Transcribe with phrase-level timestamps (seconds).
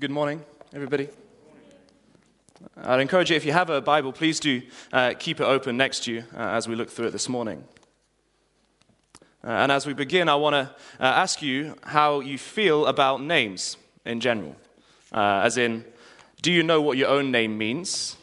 [0.00, 0.42] Good morning,
[0.72, 1.10] everybody.
[2.78, 6.04] I'd encourage you, if you have a Bible, please do uh, keep it open next
[6.04, 7.62] to you uh, as we look through it this morning.
[9.44, 10.60] Uh, and as we begin, I want to
[10.98, 13.76] uh, ask you how you feel about names
[14.06, 14.56] in general.
[15.12, 15.84] Uh, as in,
[16.40, 18.16] do you know what your own name means?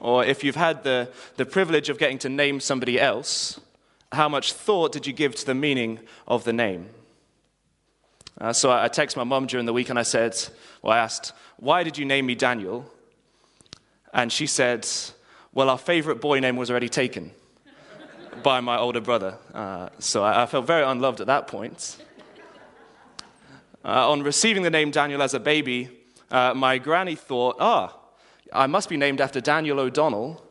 [0.00, 3.60] Or if you've had the, the privilege of getting to name somebody else,
[4.10, 6.88] how much thought did you give to the meaning of the name?
[8.40, 10.36] Uh, so I, I texted my mum during the week and I said,
[10.82, 12.90] well, I asked, why did you name me Daniel?
[14.12, 14.86] And she said,
[15.52, 17.30] well, our favorite boy name was already taken
[18.42, 19.36] by my older brother.
[19.52, 21.96] Uh, so I, I, felt very unloved at that point.
[23.84, 25.90] Uh, on receiving the name Daniel as a baby,
[26.30, 27.96] uh, my granny thought, ah,
[28.52, 30.44] I must be named after Daniel O'Donnell.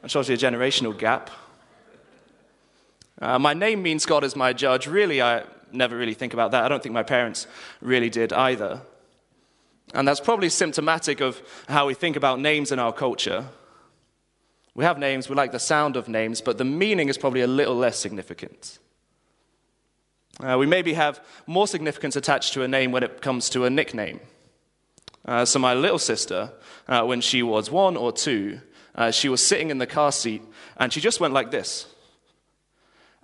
[0.00, 1.30] That shows you a generational gap.
[3.20, 4.86] Uh, my name means God is my judge.
[4.86, 6.64] Really, I, never really think about that.
[6.64, 7.46] I don't think my parents
[7.80, 8.82] really did either.
[9.94, 13.46] And that's probably symptomatic of how we think about names in our culture.
[14.74, 17.46] We have names, we like the sound of names, but the meaning is probably a
[17.46, 18.78] little less significant.
[20.40, 23.70] Uh, we maybe have more significance attached to a name when it comes to a
[23.70, 24.20] nickname.
[25.26, 26.50] Uh, so, my little sister,
[26.88, 28.60] uh, when she was one or two,
[28.94, 30.42] uh, she was sitting in the car seat
[30.78, 31.86] and she just went like this.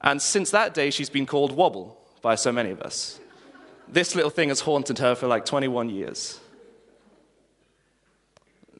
[0.01, 3.21] And since that day, she's been called Wobble by so many of us.
[3.91, 6.39] This little thing has haunted her for like 21 years.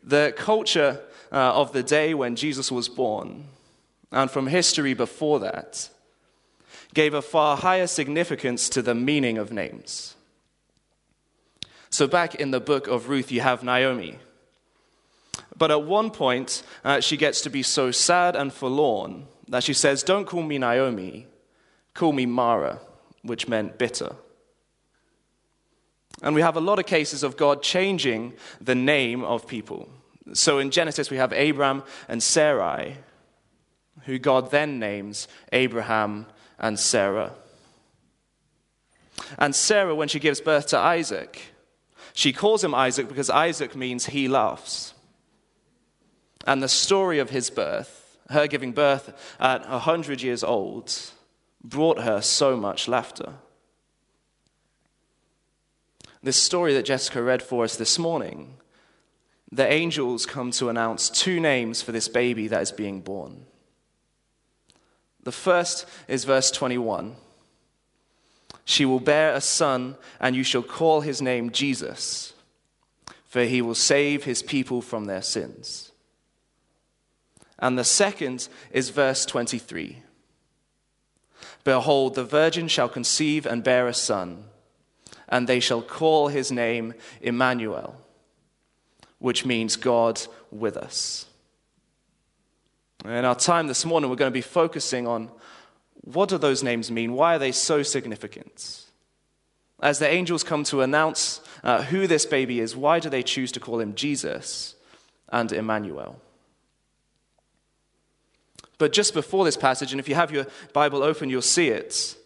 [0.03, 1.01] The culture
[1.33, 3.45] uh, of the day when Jesus was born,
[4.11, 5.89] and from history before that,
[6.95, 10.15] gave a far higher significance to the meaning of names.
[11.91, 14.19] So, back in the book of Ruth, you have Naomi.
[15.57, 19.73] But at one point, uh, she gets to be so sad and forlorn that she
[19.73, 21.27] says, Don't call me Naomi,
[21.95, 22.81] call me Mara
[23.23, 24.17] which meant bitter.
[26.23, 29.89] And we have a lot of cases of God changing the name of people.
[30.33, 32.97] So in Genesis, we have Abram and Sarai,
[34.05, 36.27] who God then names Abraham
[36.59, 37.33] and Sarah.
[39.39, 41.41] And Sarah, when she gives birth to Isaac,
[42.13, 44.95] she calls him Isaac because Isaac means he laughs.
[46.47, 50.93] And the story of his birth, her giving birth at 100 years old,
[51.63, 53.35] brought her so much laughter.
[56.23, 58.57] This story that Jessica read for us this morning,
[59.51, 63.47] the angels come to announce two names for this baby that is being born.
[65.23, 67.17] The first is verse 21.
[68.65, 72.35] She will bear a son, and you shall call his name Jesus,
[73.25, 75.93] for he will save his people from their sins.
[77.59, 80.03] And the second is verse 23.
[81.65, 84.45] Behold, the virgin shall conceive and bear a son,
[85.29, 87.97] and they shall call his name Emmanuel,
[89.19, 90.21] which means God
[90.51, 91.27] with us.
[93.05, 95.31] In our time this morning, we're going to be focusing on
[96.03, 97.13] what do those names mean?
[97.13, 98.87] Why are they so significant?
[99.81, 103.53] As the angels come to announce uh, who this baby is, why do they choose
[103.53, 104.75] to call him Jesus
[105.29, 106.21] and Emmanuel?
[108.79, 112.17] But just before this passage, and if you have your Bible open, you'll see it.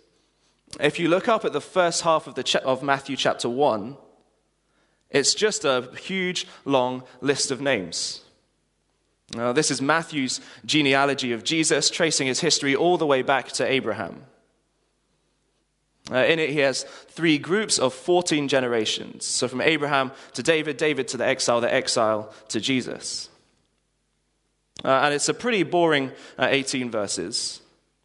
[0.81, 3.97] If you look up at the first half of, the cha- of Matthew chapter 1,
[5.11, 8.23] it's just a huge, long list of names.
[9.35, 13.67] Now, this is Matthew's genealogy of Jesus, tracing his history all the way back to
[13.67, 14.25] Abraham.
[16.11, 19.25] Uh, in it, he has three groups of 14 generations.
[19.25, 23.31] So from Abraham to David, David to the exile, the exile to Jesus.
[24.85, 27.61] Uh, and it's a pretty boring uh, 18 verses.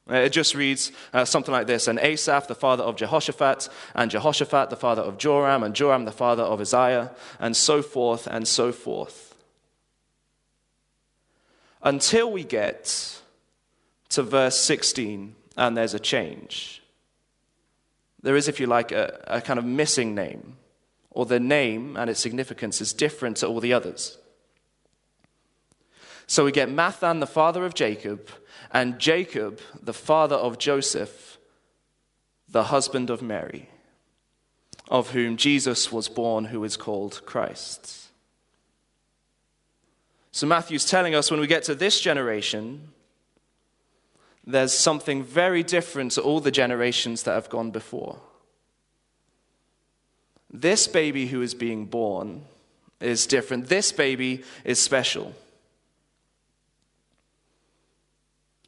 [0.09, 4.09] Uh, it just reads uh, something like this And Asaph, the father of Jehoshaphat, and
[4.11, 8.47] Jehoshaphat, the father of Joram, and Joram, the father of Uzziah, and so forth and
[8.47, 9.35] so forth.
[11.81, 13.21] Until we get
[14.09, 16.81] to verse 16, and there's a change.
[18.21, 20.57] There is, if you like, a, a kind of missing name,
[21.11, 24.17] or the name and its significance is different to all the others.
[26.27, 28.29] So we get Matthan, the father of Jacob,
[28.71, 31.37] and Jacob, the father of Joseph,
[32.49, 33.69] the husband of Mary,
[34.89, 38.09] of whom Jesus was born, who is called Christ.
[40.31, 42.89] So Matthew's telling us when we get to this generation,
[44.45, 48.19] there's something very different to all the generations that have gone before.
[50.51, 52.43] This baby who is being born
[52.99, 53.67] is different.
[53.67, 55.33] This baby is special.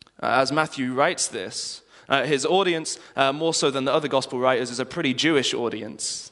[0.05, 4.39] Uh, as Matthew writes this, uh, his audience, uh, more so than the other gospel
[4.39, 6.31] writers, is a pretty Jewish audience.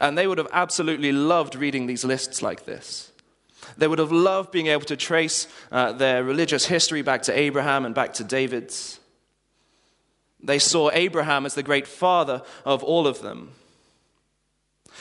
[0.00, 3.10] And they would have absolutely loved reading these lists like this.
[3.76, 7.84] They would have loved being able to trace uh, their religious history back to Abraham
[7.84, 8.98] and back to David's.
[10.42, 13.52] They saw Abraham as the great father of all of them.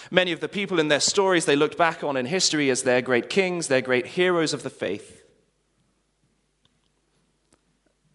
[0.09, 3.01] Many of the people in their stories they looked back on in history as their
[3.01, 5.20] great kings, their great heroes of the faith.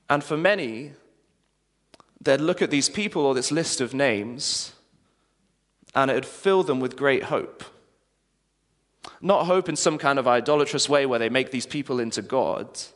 [0.09, 0.93] And for many,
[2.21, 4.73] they'd look at these people or this list of names
[5.95, 7.65] and it'd fill them with great hope.
[9.21, 12.93] Not hope in some kind of idolatrous way where they make these people into gods,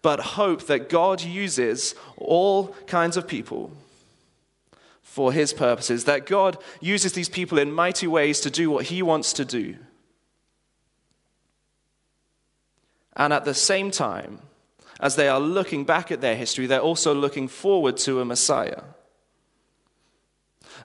[0.00, 3.70] but hope that God uses all kinds of people
[5.02, 9.02] for his purposes, that God uses these people in mighty ways to do what he
[9.02, 9.76] wants to do.
[13.14, 14.38] And at the same time,
[15.02, 18.82] as they are looking back at their history, they're also looking forward to a Messiah.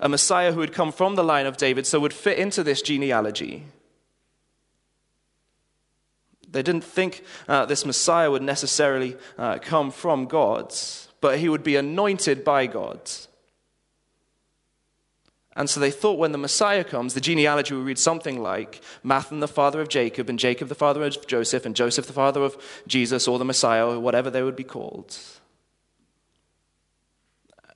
[0.01, 2.81] A Messiah who would come from the line of David, so would fit into this
[2.81, 3.65] genealogy.
[6.49, 10.73] They didn't think uh, this Messiah would necessarily uh, come from God,
[11.21, 12.99] but he would be anointed by God.
[15.57, 19.39] And so they thought when the Messiah comes, the genealogy will read something like Matthan,
[19.39, 22.55] the father of Jacob, and Jacob, the father of Joseph, and Joseph, the father of
[22.85, 25.17] Jesus, or the Messiah, or whatever they would be called.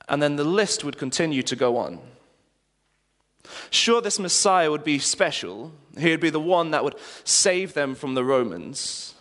[0.08, 2.00] And then the list would continue to go on.
[3.72, 5.72] Sure, this Messiah would be special.
[5.98, 9.16] He would be the one that would save them from the Romans.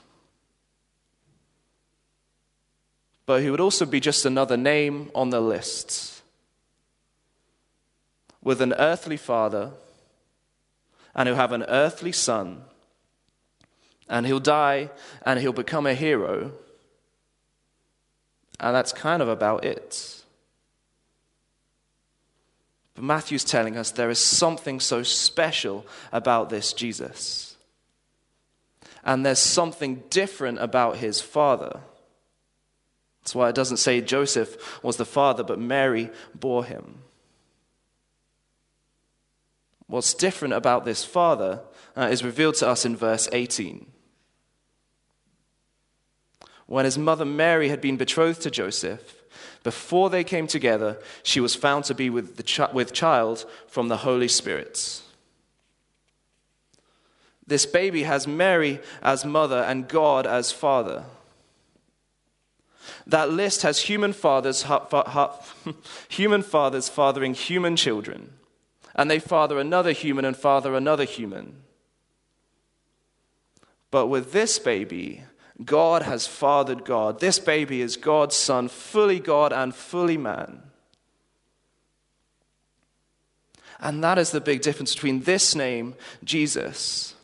[3.24, 6.19] But he would also be just another name on the list
[8.42, 9.72] with an earthly father
[11.14, 12.62] and he'll have an earthly son
[14.08, 14.90] and he'll die
[15.24, 16.52] and he'll become a hero.
[18.58, 20.22] And that's kind of about it.
[22.94, 27.56] But Matthew's telling us there is something so special about this Jesus.
[29.04, 31.80] And there's something different about his father.
[33.22, 36.98] That's why it doesn't say Joseph was the father, but Mary bore him.
[39.90, 41.62] What's different about this father
[41.96, 43.86] uh, is revealed to us in verse 18.
[46.66, 49.24] When his mother Mary had been betrothed to Joseph,
[49.64, 53.88] before they came together, she was found to be with, the ch- with child from
[53.88, 55.02] the Holy Spirit.
[57.44, 61.02] This baby has Mary as mother and God as father.
[63.08, 65.34] That list has human fathers, ha- ha-
[66.08, 68.34] human fathers fathering human children,
[68.94, 71.62] and they father another human and father another human.
[73.90, 75.24] But with this baby,
[75.64, 77.20] God has fathered God.
[77.20, 80.62] This baby is God's son, fully God and fully man.
[83.80, 87.14] And that is the big difference between this name, Jesus,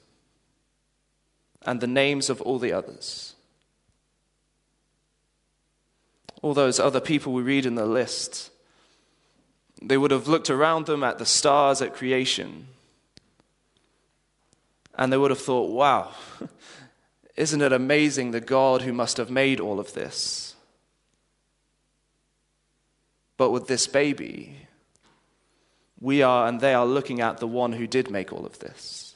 [1.63, 3.35] and the names of all the others.
[6.43, 8.51] All those other people we read in the list,
[9.83, 12.69] they would have looked around them at the stars at creation,
[14.95, 16.13] and they would have thought, wow.
[17.37, 20.55] Isn't it amazing the God who must have made all of this?
[23.37, 24.57] But with this baby,
[26.01, 29.15] we are and they are looking at the one who did make all of this.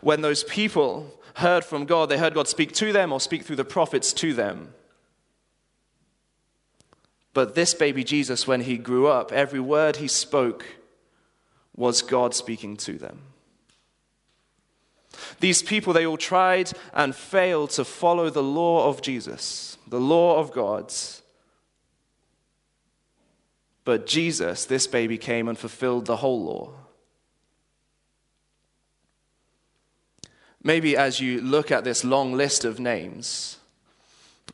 [0.00, 3.56] When those people heard from God, they heard God speak to them or speak through
[3.56, 4.72] the prophets to them.
[7.32, 10.64] But this baby Jesus, when he grew up, every word he spoke
[11.76, 13.20] was God speaking to them.
[15.38, 20.38] These people, they all tried and failed to follow the law of Jesus, the law
[20.38, 21.22] of God's.
[23.84, 26.72] But Jesus, this baby, came and fulfilled the whole law.
[30.62, 33.59] Maybe as you look at this long list of names,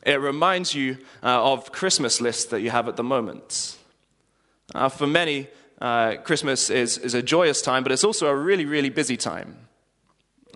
[0.03, 3.77] it reminds you uh, of Christmas lists that you have at the moment.
[4.73, 5.47] Uh, for many,
[5.81, 9.67] uh, Christmas is, is a joyous time, but it's also a really, really busy time.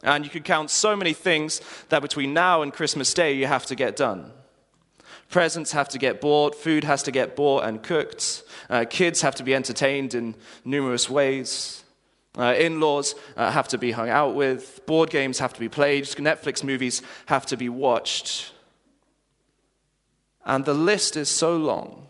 [0.03, 3.65] And you could count so many things that between now and Christmas Day you have
[3.67, 4.31] to get done.
[5.29, 9.35] Presents have to get bought, food has to get bought and cooked, uh, kids have
[9.35, 11.83] to be entertained in numerous ways,
[12.37, 15.69] uh, in laws uh, have to be hung out with, board games have to be
[15.69, 18.51] played, Netflix movies have to be watched.
[20.45, 22.07] And the list is so long.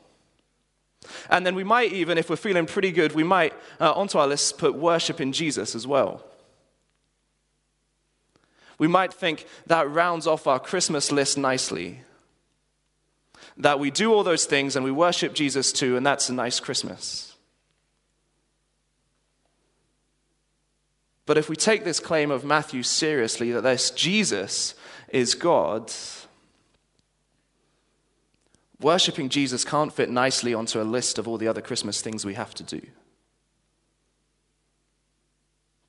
[1.30, 4.28] And then we might even, if we're feeling pretty good, we might, uh, onto our
[4.28, 6.24] list, put worship in Jesus as well
[8.82, 12.00] we might think that rounds off our Christmas list nicely.
[13.58, 16.60] That we do all those things and we worship Jesus too, and that's a nice
[16.60, 17.36] Christmas.
[21.28, 24.74] But if we take this claim of Matthew seriously, that this Jesus
[25.10, 25.94] is God,
[28.82, 32.34] worshipping Jesus can't fit nicely onto a list of all the other Christmas things we
[32.34, 32.82] have to do.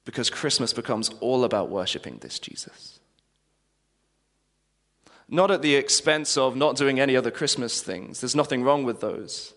[0.04, 3.00] Because Christmas becomes all about worshipping this Jesus.
[5.28, 8.20] Not at the expense of not doing any other Christmas things.
[8.20, 9.54] There's nothing wrong with those.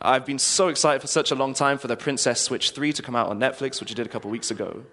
[0.00, 3.02] I've been so excited for such a long time for the Princess Switch 3 to
[3.02, 4.84] come out on Netflix, which I did a couple weeks ago.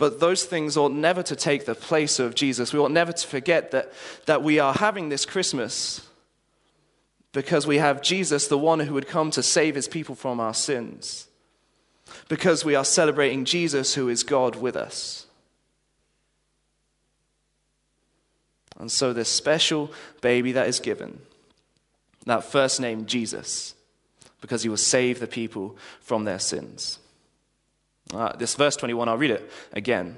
[0.00, 2.72] But those things ought never to take the place of Jesus.
[2.72, 3.92] We ought never to forget that,
[4.24, 6.00] that we are having this Christmas
[7.32, 10.54] because we have Jesus, the one who would come to save his people from our
[10.54, 11.28] sins.
[12.30, 15.26] Because we are celebrating Jesus, who is God with us.
[18.78, 19.92] And so, this special
[20.22, 21.20] baby that is given,
[22.24, 23.74] that first name, Jesus,
[24.40, 27.00] because he will save the people from their sins.
[28.12, 30.16] Uh, this verse 21, I'll read it again.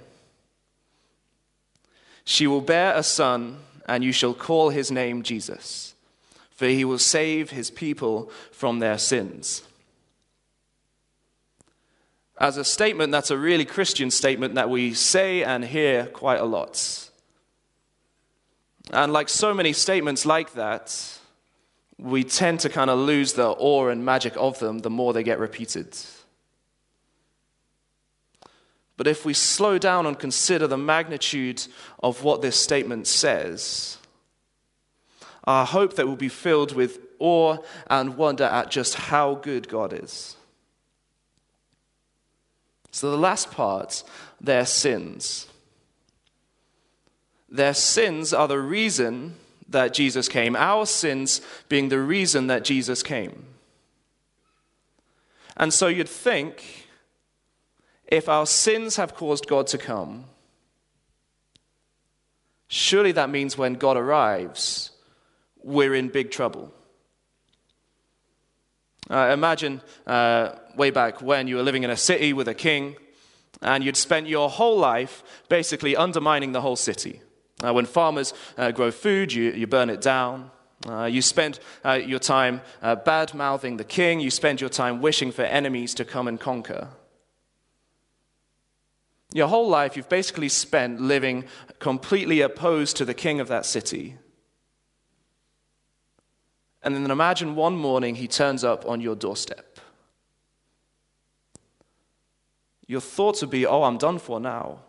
[2.24, 5.94] She will bear a son, and you shall call his name Jesus,
[6.50, 9.62] for he will save his people from their sins.
[12.38, 16.44] As a statement, that's a really Christian statement that we say and hear quite a
[16.44, 17.10] lot.
[18.90, 21.18] And like so many statements like that,
[21.98, 25.22] we tend to kind of lose the awe and magic of them the more they
[25.22, 25.96] get repeated.
[28.96, 31.66] But if we slow down and consider the magnitude
[32.02, 33.98] of what this statement says,
[35.44, 37.58] I hope that we'll be filled with awe
[37.88, 40.36] and wonder at just how good God is.
[42.90, 44.04] So, the last part,
[44.40, 45.48] their sins.
[47.48, 49.36] Their sins are the reason
[49.68, 53.44] that Jesus came, our sins being the reason that Jesus came.
[55.56, 56.81] And so you'd think
[58.12, 60.26] if our sins have caused God to come,
[62.68, 64.90] surely that means when God arrives,
[65.62, 66.74] we're in big trouble.
[69.08, 72.96] Uh, imagine uh, way back when you were living in a city with a king
[73.62, 77.22] and you'd spent your whole life basically undermining the whole city.
[77.64, 80.50] Uh, when farmers uh, grow food, you, you burn it down.
[80.86, 82.60] Uh, you spend uh, your time
[83.06, 84.20] bad mouthing the king.
[84.20, 86.88] You spend your time wishing for enemies to come and conquer.
[89.34, 91.44] Your whole life, you've basically spent living
[91.78, 94.16] completely opposed to the king of that city.
[96.82, 99.78] And then imagine one morning he turns up on your doorstep.
[102.86, 104.80] Your thoughts would be, oh, I'm done for now.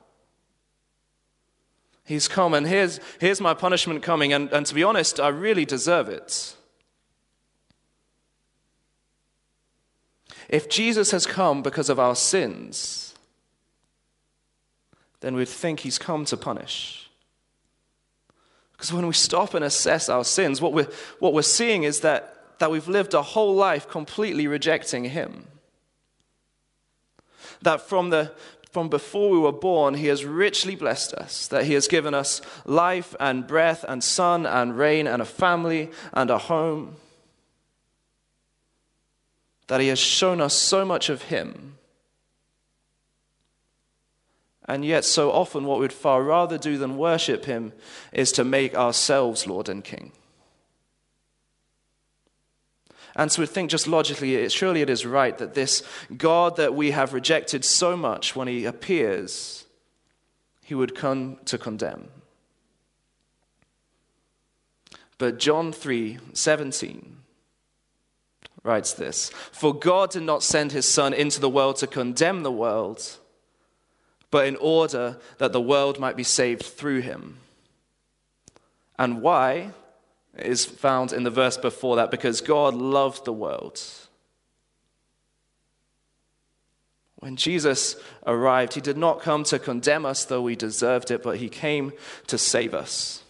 [2.04, 5.64] He's come, and here's, here's my punishment coming, and, and to be honest, I really
[5.64, 6.56] deserve it.
[10.50, 13.13] If Jesus has come because of our sins,
[15.24, 17.10] then we'd think he's come to punish.
[18.74, 20.90] Because when we stop and assess our sins, what we're,
[21.20, 25.48] what we're seeing is that, that we've lived a whole life completely rejecting him.
[27.62, 28.34] That from, the,
[28.72, 32.42] from before we were born, he has richly blessed us, that he has given us
[32.66, 36.98] life and breath and sun and rain and a family and a home.
[39.68, 41.78] That he has shown us so much of him
[44.66, 47.74] and yet, so often, what we'd far rather do than worship Him
[48.14, 50.14] is to make ourselves Lord and King.
[53.16, 55.84] And so we think just logically, surely it is right that this
[56.16, 59.66] God that we have rejected so much, when He appears,
[60.64, 62.08] He would come to condemn.
[65.18, 67.18] But John 3 17
[68.64, 72.52] writes this For God did not send His Son into the world to condemn the
[72.52, 73.20] world
[74.34, 77.38] but in order that the world might be saved through him.
[78.98, 79.74] And why
[80.36, 83.80] is found in the verse before that because God loved the world.
[87.18, 91.38] When Jesus arrived, he did not come to condemn us, though we deserved it, but
[91.38, 91.94] he came
[92.26, 93.22] to save us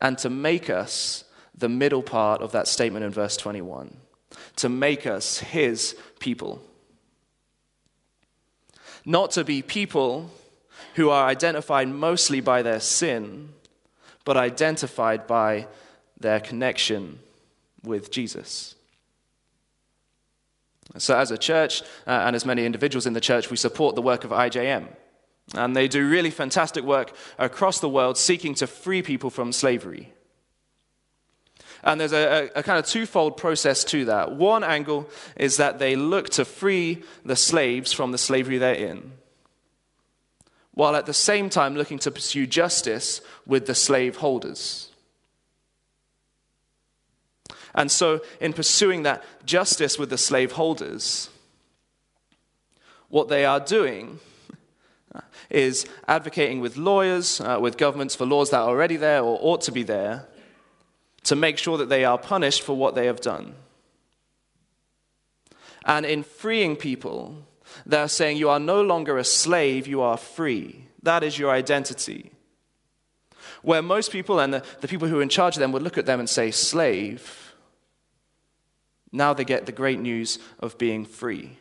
[0.00, 3.98] and to make us the middle part of that statement in verse 21
[4.56, 6.62] to make us his people
[9.04, 10.30] not to be people
[10.94, 13.50] who are identified mostly by their sin,
[14.24, 15.66] but identified by
[16.18, 17.18] their connection
[17.82, 18.74] with Jesus.
[20.98, 24.02] So, as a church, uh, and as many individuals in the church, we support the
[24.02, 24.88] work of IJM.
[25.54, 30.12] And they do really fantastic work across the world seeking to free people from slavery.
[31.82, 34.32] And there's a, a, a, kind of twofold process to that.
[34.32, 39.12] One angle is that they look to free the slaves from the slavery they're in,
[40.72, 44.90] while at the same time looking to pursue justice with the slaveholders.
[47.74, 51.30] And so, in pursuing that justice with the slaveholders,
[53.08, 54.18] what they are doing
[55.48, 59.60] is advocating with lawyers, uh, with governments for laws that are already there or ought
[59.62, 60.28] to be there,
[61.24, 63.54] to make sure that they are punished for what they have done.
[65.84, 67.46] And in freeing people,
[67.86, 70.86] they're saying you are no longer a slave, you are free.
[71.02, 72.32] That is your identity.
[73.62, 75.98] Where most people and the, the people who are in charge of them would look
[75.98, 77.54] at them and say, slave,
[79.12, 81.58] now they get the great news of being free.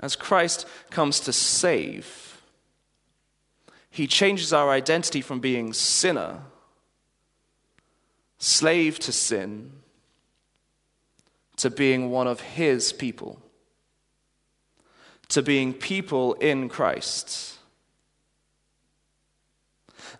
[0.00, 2.33] As Christ comes to save,
[3.94, 6.40] he changes our identity from being sinner,
[8.38, 9.70] slave to sin,
[11.58, 13.40] to being one of his people,
[15.28, 17.56] to being people in Christ.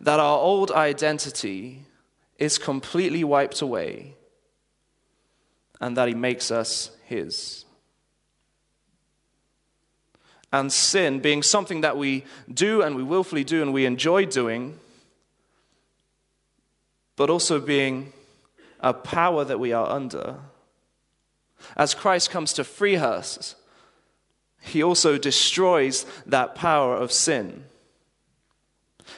[0.01, 1.85] That our old identity
[2.39, 4.15] is completely wiped away,
[5.81, 7.64] and that he makes us his
[10.55, 14.79] and sin being something that we do and we willfully do and we enjoy doing,
[17.17, 18.13] but also being
[18.79, 20.37] a power that we are under.
[21.77, 23.57] As Christ comes to free us,
[24.61, 27.65] he also destroys that power of sin.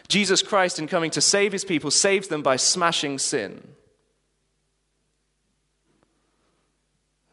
[0.08, 3.62] Jesus Christ, in coming to save his people, saves them by smashing sin.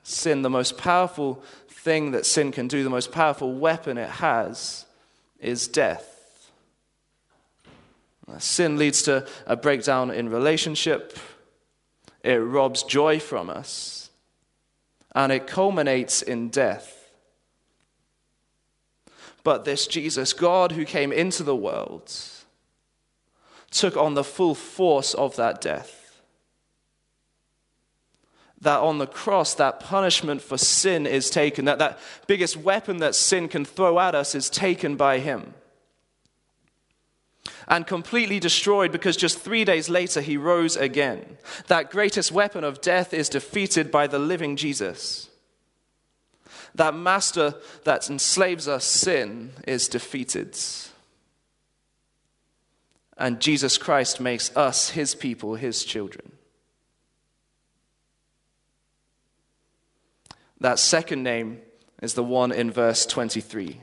[0.03, 1.41] Sin, the most powerful
[1.84, 4.86] thing that sin can do, the most powerful weapon it has,
[5.40, 6.10] is death.
[8.40, 11.20] Sin leads to a breakdown in relationship,
[12.24, 14.10] it robs joy from us,
[15.13, 17.10] and it culminates in death.
[19.43, 22.15] But this Jesus, God who came into the world,
[23.72, 26.03] took on the full force of that death
[28.63, 33.15] that on the cross, that punishment for sin is taken, that that biggest weapon that
[33.15, 35.54] sin can throw at us is taken by him.
[37.67, 41.38] And completely destroyed because just three days later he rose again.
[41.67, 45.30] That greatest weapon of death is defeated by the living Jesus.
[46.76, 50.58] That master that enslaves us, sin, is defeated.
[53.17, 56.33] And Jesus Christ makes us his people, his children.
[60.63, 61.60] That second name
[62.02, 63.82] is the one in verse 23.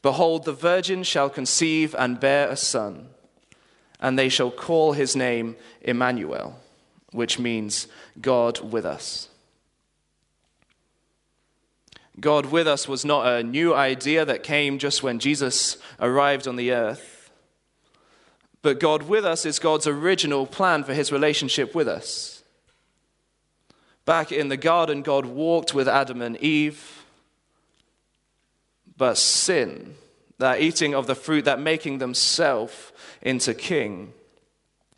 [0.00, 3.08] Behold, the virgin shall conceive and bear a son,
[3.98, 6.60] and they shall call his name Emmanuel,
[7.10, 7.88] which means
[8.20, 9.28] God with us.
[12.20, 16.54] God with us was not a new idea that came just when Jesus arrived on
[16.54, 17.32] the earth.
[18.62, 22.35] But God with us is God's original plan for his relationship with us.
[24.06, 27.04] Back in the garden, God walked with Adam and Eve.
[28.96, 29.96] But sin,
[30.38, 34.14] that eating of the fruit, that making themselves into king,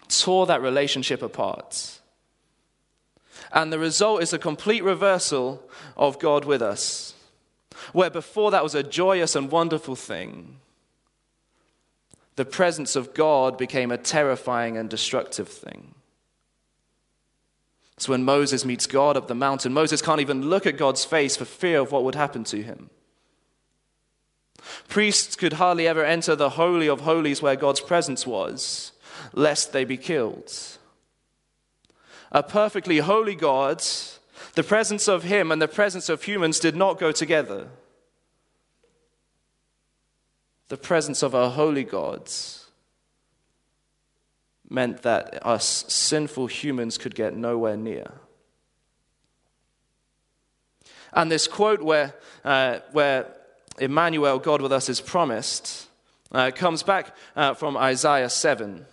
[0.09, 1.99] tore that relationship apart.
[3.51, 5.63] And the result is a complete reversal
[5.97, 7.15] of God with us.
[7.93, 10.57] Where before that was a joyous and wonderful thing,
[12.37, 15.95] the presence of God became a terrifying and destructive thing.
[17.99, 19.73] It's when Moses meets God up the mountain.
[19.73, 22.91] Moses can't even look at God's face for fear of what would happen to him.
[24.87, 28.93] Priests could hardly ever enter the Holy of Holies where God's presence was,
[29.33, 30.53] lest they be killed.
[32.31, 33.83] A perfectly holy God,
[34.55, 37.67] the presence of Him and the presence of humans did not go together.
[40.69, 42.31] The presence of a holy God
[44.69, 48.13] meant that us sinful humans could get nowhere near.
[51.13, 53.35] And this quote where, uh, where
[53.79, 55.89] Emmanuel, God with us, is promised,
[56.33, 58.85] uh, comes back uh, from Isaiah 7.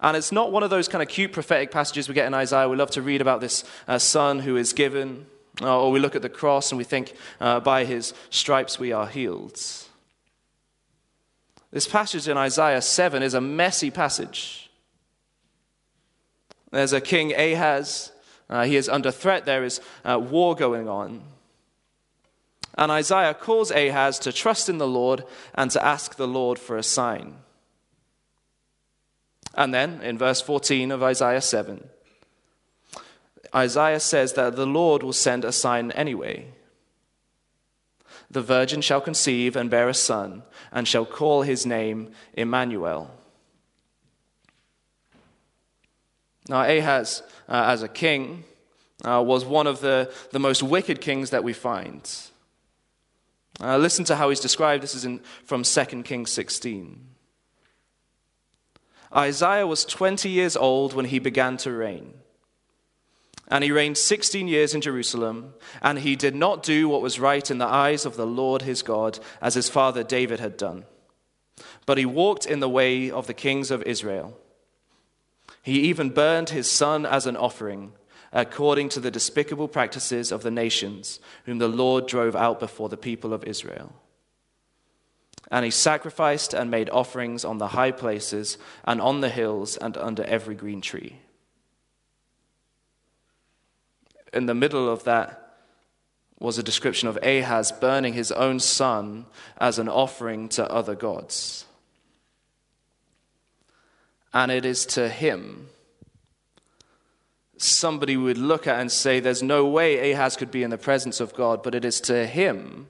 [0.00, 2.68] And it's not one of those kind of cute prophetic passages we get in Isaiah.
[2.68, 5.26] We love to read about this uh, son who is given,
[5.60, 8.92] uh, or we look at the cross and we think, uh, by his stripes we
[8.92, 9.60] are healed.
[11.70, 14.70] This passage in Isaiah 7 is a messy passage.
[16.70, 18.12] There's a king Ahaz.
[18.48, 19.44] Uh, he is under threat.
[19.44, 21.22] There is uh, war going on.
[22.76, 26.76] And Isaiah calls Ahaz to trust in the Lord and to ask the Lord for
[26.76, 27.36] a sign.
[29.54, 31.88] And then in verse 14 of Isaiah 7,
[33.54, 36.52] Isaiah says that the Lord will send a sign anyway.
[38.30, 43.10] The virgin shall conceive and bear a son, and shall call his name Emmanuel.
[46.48, 48.44] Now, Ahaz, uh, as a king,
[49.04, 52.10] uh, was one of the, the most wicked kings that we find.
[53.60, 54.82] Uh, listen to how he's described.
[54.82, 57.06] This is in, from 2 Kings 16.
[59.14, 62.14] Isaiah was 20 years old when he began to reign.
[63.50, 67.50] And he reigned 16 years in Jerusalem, and he did not do what was right
[67.50, 70.84] in the eyes of the Lord his God, as his father David had done.
[71.86, 74.38] But he walked in the way of the kings of Israel.
[75.62, 77.92] He even burned his son as an offering,
[78.32, 82.98] according to the despicable practices of the nations, whom the Lord drove out before the
[82.98, 83.94] people of Israel.
[85.50, 89.96] And he sacrificed and made offerings on the high places and on the hills and
[89.96, 91.20] under every green tree.
[94.32, 95.56] In the middle of that
[96.38, 99.26] was a description of Ahaz burning his own son
[99.58, 101.64] as an offering to other gods.
[104.32, 105.68] And it is to him
[107.58, 111.20] somebody would look at and say, There's no way Ahaz could be in the presence
[111.20, 112.88] of God, but it is to him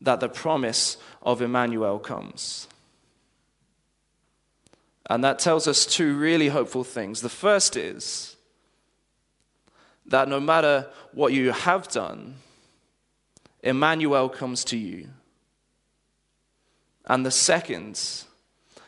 [0.00, 2.68] that the promise of Emmanuel comes.
[5.10, 7.20] And that tells us two really hopeful things.
[7.20, 8.36] The first is
[10.08, 12.34] that no matter what you have done,
[13.62, 15.08] Emmanuel comes to you.
[17.06, 18.00] And the second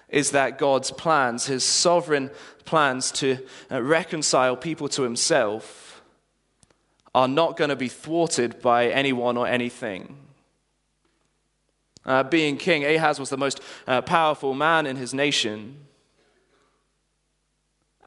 [0.09, 2.30] is that God's plans, his sovereign
[2.64, 3.38] plans to
[3.70, 6.02] uh, reconcile people to himself,
[7.14, 10.16] are not going to be thwarted by anyone or anything.
[12.04, 15.76] Uh, being king, Ahaz was the most uh, powerful man in his nation.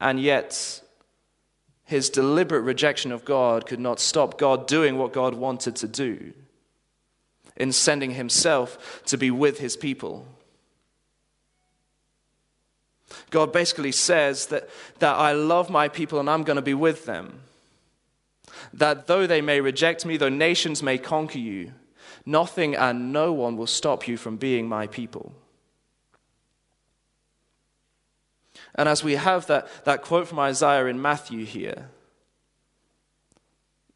[0.00, 0.82] And yet,
[1.84, 6.32] his deliberate rejection of God could not stop God doing what God wanted to do
[7.56, 10.26] in sending himself to be with his people.
[13.30, 14.68] God basically says that,
[14.98, 17.40] that I love my people and I'm going to be with them.
[18.72, 21.72] That though they may reject me, though nations may conquer you,
[22.26, 25.34] Nothing and no one will stop you from being my people.
[28.74, 31.88] And as we have that, that quote from Isaiah in Matthew here,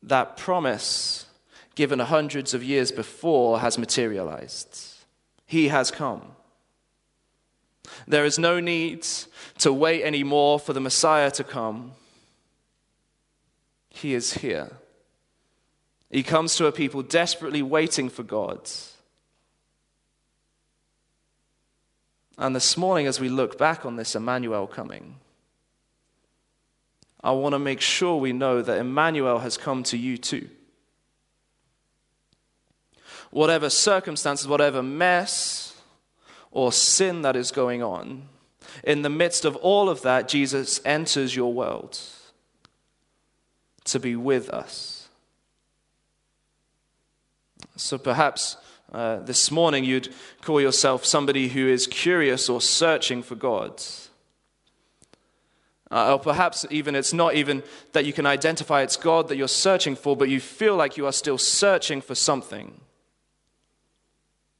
[0.02, 1.26] that promise
[1.74, 4.94] given hundreds of years before has materialized.
[5.46, 6.22] He has come.
[8.06, 9.06] There is no need
[9.58, 11.92] to wait anymore for the Messiah to come.
[13.90, 14.70] He is here.
[16.10, 18.68] He comes to a people desperately waiting for God.
[22.38, 25.16] And this morning, as we look back on this Emmanuel coming,
[27.20, 30.48] I want to make sure we know that Emmanuel has come to you too.
[33.32, 35.76] Whatever circumstances, whatever mess
[36.52, 38.28] or sin that is going on,
[38.84, 41.98] in the midst of all of that, Jesus enters your world
[43.84, 45.08] to be with us.
[47.74, 48.56] So perhaps
[48.92, 50.08] uh, this morning you'd
[50.40, 53.82] call yourself somebody who is curious or searching for God.
[55.90, 59.48] Uh, or perhaps even it's not even that you can identify it's God that you're
[59.48, 62.80] searching for, but you feel like you are still searching for something.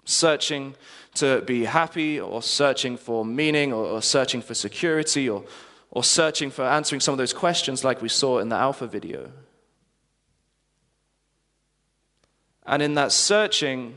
[0.04, 0.74] Searching
[1.14, 5.44] to be happy, or searching for meaning, or, or searching for security, or,
[5.90, 9.30] or searching for answering some of those questions like we saw in the Alpha video.
[12.64, 13.96] And in that searching,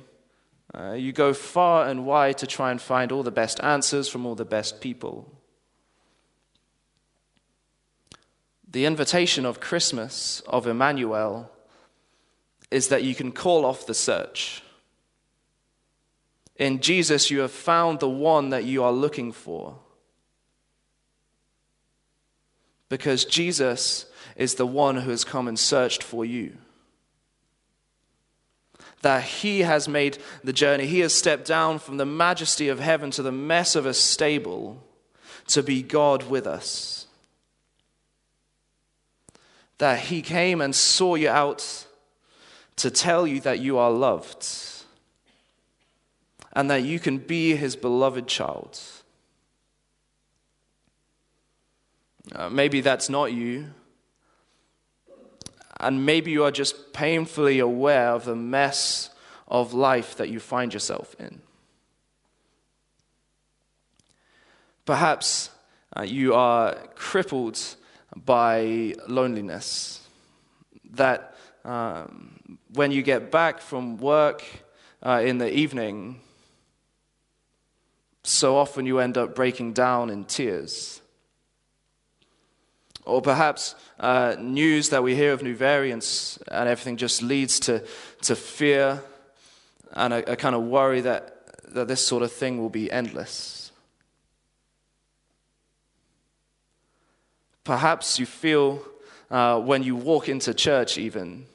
[0.73, 4.25] uh, you go far and wide to try and find all the best answers from
[4.25, 5.29] all the best people.
[8.69, 11.51] The invitation of Christmas, of Emmanuel,
[12.69, 14.63] is that you can call off the search.
[16.55, 19.77] In Jesus, you have found the one that you are looking for.
[22.87, 24.05] Because Jesus
[24.37, 26.57] is the one who has come and searched for you
[29.01, 30.85] that he has made the journey.
[30.85, 34.83] He has stepped down from the majesty of heaven to the mess of a stable
[35.47, 37.07] to be God with us.
[39.79, 41.87] That he came and saw you out
[42.77, 44.47] to tell you that you are loved
[46.53, 48.79] and that you can be his beloved child.
[52.33, 53.67] Uh, maybe that's not you.
[55.81, 59.09] And maybe you are just painfully aware of the mess
[59.47, 61.41] of life that you find yourself in.
[64.85, 65.49] Perhaps
[65.97, 67.59] uh, you are crippled
[68.15, 70.07] by loneliness.
[70.91, 74.43] That um, when you get back from work
[75.03, 76.21] uh, in the evening,
[78.23, 81.00] so often you end up breaking down in tears.
[83.05, 87.83] Or perhaps uh, news that we hear of new variants and everything just leads to,
[88.23, 89.01] to fear
[89.93, 91.37] and a, a kind of worry that,
[91.73, 93.71] that this sort of thing will be endless.
[97.63, 98.83] Perhaps you feel
[99.29, 101.45] uh, when you walk into church, even,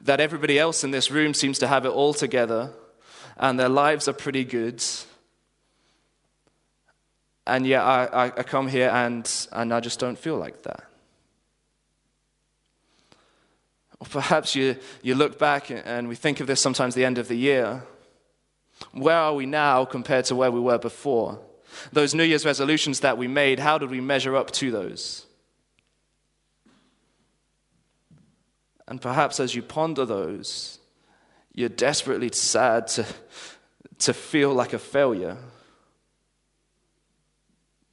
[0.00, 2.70] that everybody else in this room seems to have it all together
[3.36, 4.82] and their lives are pretty good.
[7.46, 10.84] And yet I, I come here and, and I just don't feel like that.
[14.00, 17.28] Or perhaps you, you look back and we think of this sometimes the end of
[17.28, 17.84] the year.
[18.92, 21.38] Where are we now compared to where we were before?
[21.92, 25.24] Those New Year's resolutions that we made, how did we measure up to those?
[28.88, 30.78] And perhaps as you ponder those,
[31.54, 33.06] you're desperately sad to,
[34.00, 35.38] to feel like a failure,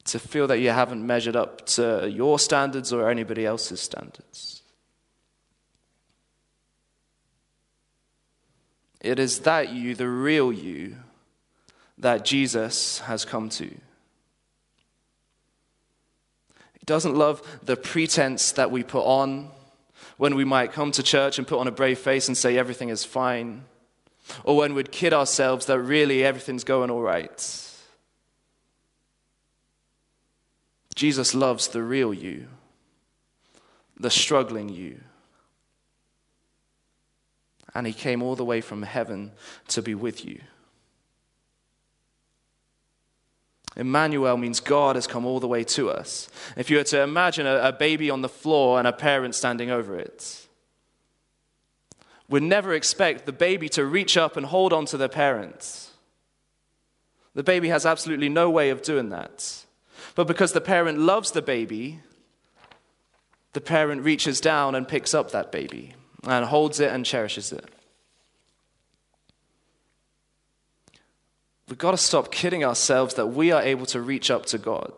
[0.06, 4.62] to feel that you haven't measured up to your standards or anybody else's standards.
[9.00, 10.98] It is that you, the real you,
[11.98, 13.66] that Jesus has come to.
[13.66, 13.80] He
[16.86, 19.50] doesn't love the pretense that we put on
[20.18, 22.90] when we might come to church and put on a brave face and say everything
[22.90, 23.64] is fine,
[24.44, 27.70] or when we'd kid ourselves that really everything's going all right.
[30.96, 32.48] Jesus loves the real you,
[34.00, 35.00] the struggling you
[37.74, 39.32] and he came all the way from heaven
[39.70, 40.40] to be with you.
[43.76, 46.30] Emmanuel means God has come all the way to us.
[46.56, 49.72] If you were to imagine a, a baby on the floor and a parent standing
[49.72, 50.48] over it,
[52.30, 55.90] we'd never expect the baby to reach up and hold on to their parents.
[57.34, 59.64] The baby has absolutely no way of doing that.
[60.16, 62.00] But because the parent loves the baby,
[63.54, 67.66] the parent reaches down and picks up that baby and holds it and cherishes it.
[71.70, 74.94] We've got to stop kidding ourselves that we are able to reach up to God.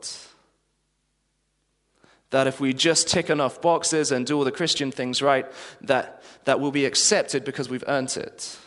[2.32, 5.46] That if we just tick enough boxes and do all the Christian things right,
[5.82, 8.58] that, that we'll be accepted because we've earned it.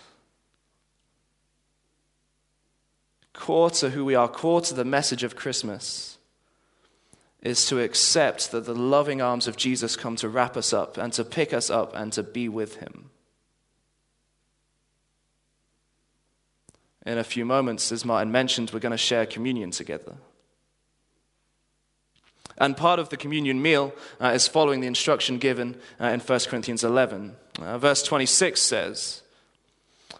[3.32, 6.17] Core to who we are, core to the message of Christmas,
[7.42, 11.12] is to accept that the loving arms of Jesus come to wrap us up and
[11.12, 13.11] to pick us up and to be with him.
[17.07, 20.16] In a few moments, as Martin mentioned, we're going to share communion together.
[22.59, 26.40] And part of the communion meal uh, is following the instruction given uh, in 1
[26.40, 27.37] Corinthians 11.
[27.61, 29.22] Uh, verse 26 says,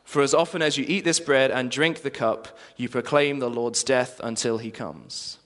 [0.05, 3.51] For as often as you eat this bread and drink the cup, you proclaim the
[3.51, 5.38] Lord's death until he comes.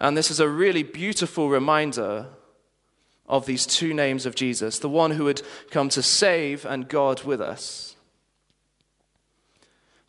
[0.00, 2.26] And this is a really beautiful reminder
[3.28, 7.22] of these two names of Jesus the one who would come to save and God
[7.22, 7.94] with us.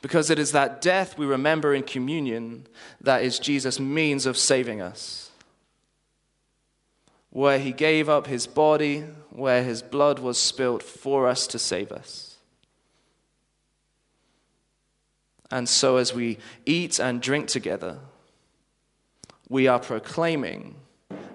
[0.01, 2.65] Because it is that death we remember in communion
[3.01, 5.30] that is Jesus' means of saving us.
[7.30, 11.91] Where he gave up his body, where his blood was spilt for us to save
[11.91, 12.38] us.
[15.51, 17.99] And so, as we eat and drink together,
[19.52, 20.76] we are proclaiming,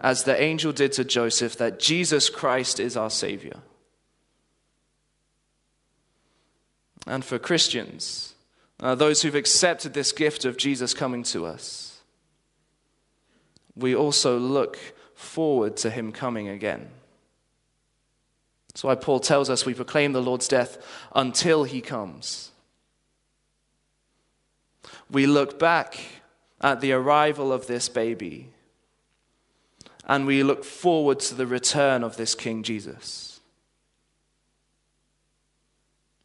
[0.01, 3.59] as the angel did to Joseph, that Jesus Christ is our Savior.
[7.07, 8.35] And for Christians,
[8.81, 12.01] uh, those who've accepted this gift of Jesus coming to us,
[13.77, 14.79] we also look
[15.15, 16.89] forward to him coming again.
[18.69, 20.79] That's why Paul tells us we proclaim the Lord's death
[21.15, 22.51] until he comes.
[25.11, 26.01] We look back
[26.61, 28.51] at the arrival of this baby.
[30.05, 33.41] And we look forward to the return of this King Jesus.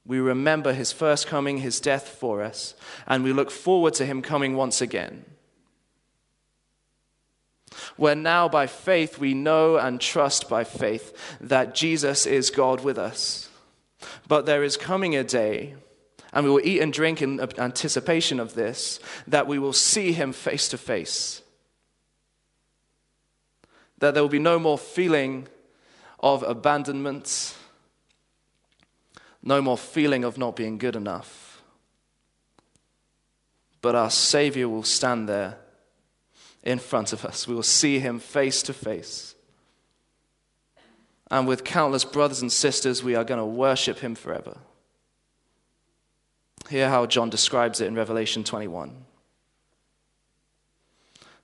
[0.06, 2.76] We remember his first coming, his death for us,
[3.08, 5.26] and we look forward to him coming once again.
[7.96, 12.98] Where now by faith we know and trust by faith that Jesus is God with
[12.98, 13.50] us.
[14.28, 15.76] But there is coming a day
[16.34, 20.32] and we will eat and drink in anticipation of this, that we will see him
[20.32, 21.41] face to face.
[24.00, 25.48] That there will be no more feeling
[26.20, 27.56] of abandonment,
[29.44, 31.62] no more feeling of not being good enough.
[33.82, 35.58] But our Savior will stand there
[36.63, 37.48] in front of us.
[37.48, 39.36] We will see him face to face.
[41.30, 44.58] And with countless brothers and sisters, we are going to worship him forever.
[46.72, 48.96] Hear how John describes it in Revelation 21.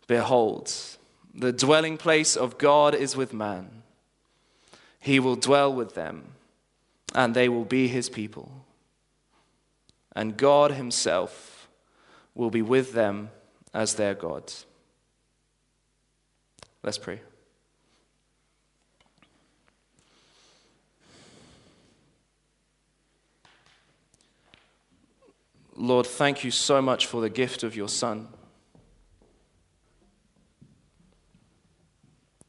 [0.08, 0.74] Behold,
[1.36, 3.84] the dwelling place of God is with man.
[5.02, 6.24] He will dwell with them,
[7.14, 8.50] and they will be his people.
[10.16, 11.68] And God himself
[12.34, 13.30] will be with them
[13.74, 14.54] as their God.
[16.84, 17.20] Let's pray.
[25.80, 28.30] Lord, thank you so much for the gift of your Son.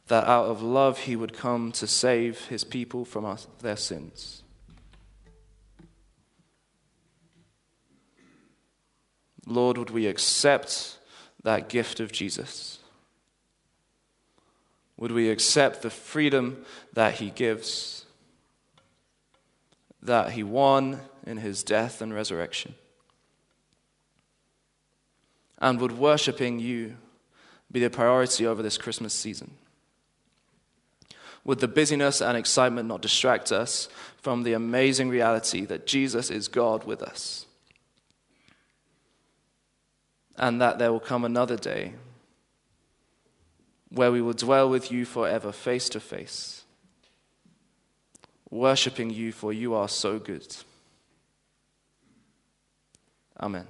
[0.07, 4.43] That out of love he would come to save his people from their sins.
[9.45, 10.99] Lord, would we accept
[11.43, 12.79] that gift of Jesus?
[14.97, 16.64] Would we accept the freedom
[16.95, 18.07] that he gives,
[20.03, 22.75] that he won in his death and resurrection?
[25.61, 26.97] And would worshiping you
[27.71, 29.53] be the priority over this Christmas season?
[31.44, 36.49] Would the busyness and excitement not distract us from the amazing reality that Jesus is
[36.49, 37.47] God with us?
[40.37, 41.94] And that there will come another day
[43.88, 46.64] where we will dwell with you forever, face to face,
[48.51, 50.57] worshipping you, for you are so good.
[53.40, 53.66] Amen.